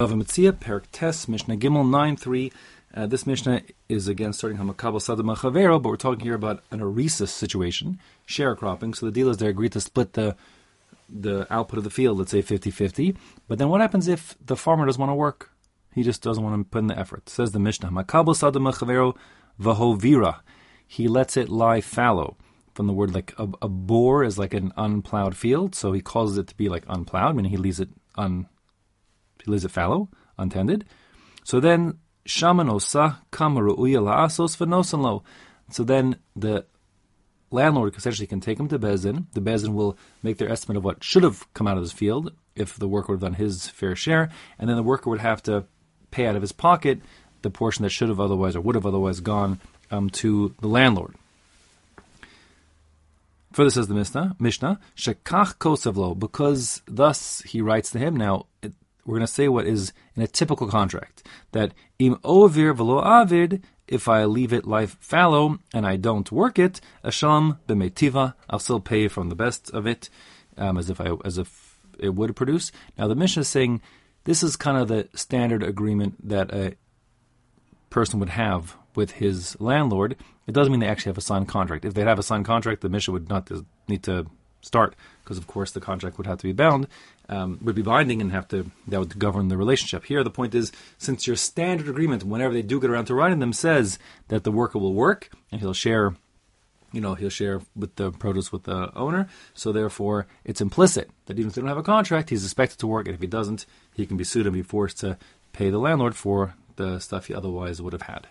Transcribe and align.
Bava 0.00 0.20
Metzia, 0.20 0.50
Perik 0.50 0.86
Tes, 0.90 1.28
Mishnah 1.28 1.56
Gimel 1.56 1.88
9 1.88 2.16
3. 2.16 2.52
Uh, 2.96 3.06
this 3.06 3.28
Mishnah 3.28 3.62
is 3.88 4.08
again 4.08 4.32
starting 4.32 4.58
Hamakabal 4.58 4.94
Sadama 4.94 5.36
Chavero, 5.36 5.80
but 5.80 5.88
we're 5.88 5.94
talking 5.94 6.24
here 6.24 6.34
about 6.34 6.64
an 6.72 6.80
Arisis 6.80 7.28
situation, 7.28 8.00
sharecropping. 8.26 8.96
So 8.96 9.06
the 9.06 9.12
dealers 9.12 9.36
there 9.36 9.50
agreed 9.50 9.70
to 9.70 9.80
split 9.80 10.14
the 10.14 10.34
the 11.08 11.46
output 11.48 11.78
of 11.78 11.84
the 11.84 11.90
field, 11.90 12.18
let's 12.18 12.32
say 12.32 12.42
50 12.42 12.72
50. 12.72 13.16
But 13.46 13.58
then 13.58 13.68
what 13.68 13.80
happens 13.80 14.08
if 14.08 14.36
the 14.44 14.56
farmer 14.56 14.84
doesn't 14.84 14.98
want 14.98 15.10
to 15.10 15.14
work? 15.14 15.52
He 15.94 16.02
just 16.02 16.22
doesn't 16.22 16.42
want 16.42 16.58
to 16.58 16.68
put 16.68 16.78
in 16.78 16.88
the 16.88 16.98
effort. 16.98 17.28
Says 17.28 17.52
the 17.52 17.60
Mishnah, 17.60 17.90
Makabal 17.90 18.34
Sadama 18.34 18.74
Chavero 18.74 19.16
Vahovira. 19.60 20.40
He 20.88 21.06
lets 21.06 21.36
it 21.36 21.48
lie 21.48 21.80
fallow. 21.80 22.36
From 22.74 22.88
the 22.88 22.92
word 22.92 23.14
like 23.14 23.32
a, 23.38 23.48
a 23.62 23.68
bore 23.68 24.24
is 24.24 24.40
like 24.40 24.54
an 24.54 24.72
unplowed 24.76 25.36
field, 25.36 25.76
so 25.76 25.92
he 25.92 26.00
causes 26.00 26.36
it 26.36 26.48
to 26.48 26.56
be 26.56 26.68
like 26.68 26.82
unplowed, 26.88 27.36
meaning 27.36 27.52
he 27.52 27.56
leaves 27.56 27.78
it 27.78 27.90
un 28.18 28.48
he 29.42 29.50
leaves 29.50 29.64
it 29.64 29.70
fallow, 29.70 30.08
untended. 30.38 30.84
So 31.44 31.60
then 31.60 31.98
shamanosa 32.26 33.18
kamaruuya 33.32 34.02
la'asos 34.02 34.56
v'nosanlo. 34.56 35.22
So 35.70 35.84
then 35.84 36.16
the 36.36 36.66
landlord 37.50 37.96
essentially 37.96 38.26
can 38.26 38.40
take 38.40 38.58
him 38.58 38.68
to 38.68 38.78
Beis 38.78 39.02
Din. 39.02 39.26
The 39.32 39.40
Beis 39.40 39.62
Din 39.62 39.74
will 39.74 39.96
make 40.22 40.38
their 40.38 40.50
estimate 40.50 40.76
of 40.76 40.84
what 40.84 41.04
should 41.04 41.22
have 41.22 41.52
come 41.54 41.66
out 41.66 41.76
of 41.76 41.82
this 41.82 41.92
field 41.92 42.32
if 42.56 42.76
the 42.76 42.88
worker 42.88 43.12
would 43.12 43.22
have 43.22 43.32
done 43.32 43.34
his 43.34 43.68
fair 43.68 43.96
share, 43.96 44.30
and 44.58 44.68
then 44.68 44.76
the 44.76 44.82
worker 44.82 45.10
would 45.10 45.20
have 45.20 45.42
to 45.44 45.64
pay 46.10 46.26
out 46.26 46.36
of 46.36 46.42
his 46.42 46.52
pocket 46.52 47.00
the 47.42 47.50
portion 47.50 47.82
that 47.82 47.90
should 47.90 48.08
have 48.08 48.20
otherwise 48.20 48.56
or 48.56 48.60
would 48.60 48.74
have 48.74 48.86
otherwise 48.86 49.20
gone 49.20 49.60
um, 49.90 50.08
to 50.10 50.54
the 50.60 50.68
landlord. 50.68 51.14
Further 53.52 53.70
says 53.70 53.86
the 53.86 53.94
Mishnah, 53.94 54.34
Mishnah, 54.40 54.80
Shekach 54.96 55.58
Kosevlo, 55.58 56.18
because 56.18 56.82
thus 56.86 57.40
he 57.42 57.60
writes 57.60 57.90
to 57.90 58.00
him. 58.00 58.16
Now, 58.16 58.46
it, 58.62 58.72
we're 59.04 59.16
going 59.16 59.26
to 59.26 59.32
say 59.32 59.48
what 59.48 59.66
is 59.66 59.92
in 60.16 60.22
a 60.22 60.26
typical 60.26 60.68
contract 60.68 61.26
that 61.52 61.72
im 61.98 62.16
ovir 62.16 62.74
velo 62.74 63.02
avid, 63.02 63.62
if 63.86 64.08
I 64.08 64.24
leave 64.24 64.52
it 64.52 64.66
life 64.66 64.96
fallow 65.00 65.58
and 65.72 65.86
I 65.86 65.96
don't 65.96 66.30
work 66.32 66.58
it, 66.58 66.80
asham 67.04 67.58
b'metiva, 67.68 68.34
I'll 68.48 68.58
still 68.58 68.80
pay 68.80 69.08
from 69.08 69.28
the 69.28 69.34
best 69.34 69.70
of 69.70 69.86
it, 69.86 70.08
um, 70.56 70.78
as 70.78 70.90
if 70.90 71.00
I 71.00 71.12
as 71.24 71.38
if 71.38 71.78
it 71.98 72.14
would 72.14 72.34
produce. 72.34 72.72
Now 72.96 73.08
the 73.08 73.14
Mishnah 73.14 73.42
is 73.42 73.48
saying 73.48 73.82
this 74.24 74.42
is 74.42 74.56
kind 74.56 74.78
of 74.78 74.88
the 74.88 75.08
standard 75.14 75.62
agreement 75.62 76.28
that 76.28 76.52
a 76.52 76.76
person 77.90 78.18
would 78.20 78.30
have 78.30 78.76
with 78.94 79.12
his 79.12 79.58
landlord. 79.60 80.16
It 80.46 80.52
doesn't 80.52 80.70
mean 80.70 80.80
they 80.80 80.88
actually 80.88 81.10
have 81.10 81.18
a 81.18 81.22
signed 81.22 81.48
contract. 81.48 81.84
If 81.84 81.94
they'd 81.94 82.06
have 82.06 82.18
a 82.18 82.22
signed 82.22 82.44
contract, 82.44 82.80
the 82.80 82.88
Mishnah 82.88 83.12
would 83.12 83.28
not 83.28 83.50
need 83.88 84.02
to 84.04 84.26
start 84.64 84.94
because 85.22 85.38
of 85.38 85.46
course 85.46 85.70
the 85.70 85.80
contract 85.80 86.18
would 86.18 86.26
have 86.26 86.38
to 86.38 86.46
be 86.46 86.52
bound, 86.52 86.86
um, 87.28 87.58
would 87.62 87.74
be 87.74 87.82
binding 87.82 88.20
and 88.20 88.32
have 88.32 88.48
to 88.48 88.70
that 88.88 89.00
would 89.00 89.18
govern 89.18 89.48
the 89.48 89.56
relationship. 89.56 90.04
Here 90.04 90.22
the 90.24 90.30
point 90.30 90.54
is 90.54 90.72
since 90.98 91.26
your 91.26 91.36
standard 91.36 91.88
agreement, 91.88 92.24
whenever 92.24 92.52
they 92.52 92.62
do 92.62 92.80
get 92.80 92.90
around 92.90 93.06
to 93.06 93.14
writing 93.14 93.38
them, 93.38 93.52
says 93.52 93.98
that 94.28 94.44
the 94.44 94.52
worker 94.52 94.78
will 94.78 94.94
work 94.94 95.30
and 95.50 95.60
he'll 95.60 95.72
share 95.72 96.14
you 96.92 97.00
know, 97.00 97.14
he'll 97.14 97.28
share 97.28 97.60
with 97.74 97.96
the 97.96 98.12
produce 98.12 98.52
with 98.52 98.62
the 98.62 98.96
owner. 98.96 99.28
So 99.52 99.72
therefore, 99.72 100.28
it's 100.44 100.60
implicit 100.60 101.10
that 101.26 101.38
even 101.38 101.48
if 101.48 101.54
they 101.54 101.60
don't 101.60 101.68
have 101.68 101.76
a 101.76 101.82
contract, 101.82 102.30
he's 102.30 102.44
expected 102.44 102.78
to 102.78 102.86
work, 102.86 103.06
and 103.06 103.14
if 103.16 103.20
he 103.20 103.26
doesn't, 103.26 103.66
he 103.94 104.06
can 104.06 104.16
be 104.16 104.22
sued 104.22 104.46
and 104.46 104.54
be 104.54 104.62
forced 104.62 105.00
to 105.00 105.18
pay 105.52 105.70
the 105.70 105.78
landlord 105.78 106.14
for 106.14 106.54
the 106.76 107.00
stuff 107.00 107.26
he 107.26 107.34
otherwise 107.34 107.82
would 107.82 107.92
have 107.92 108.02
had. 108.02 108.28